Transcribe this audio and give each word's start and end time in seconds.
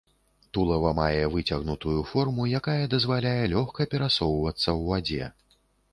Тулава 0.57 0.93
мае 0.99 1.27
выцягнутую 1.35 1.99
форму, 2.13 2.47
якая 2.61 2.83
дазваляе 2.95 3.45
лёгка 3.55 3.81
перасоўвацца 3.95 4.65
ў 4.79 4.81
вадзе. 4.93 5.33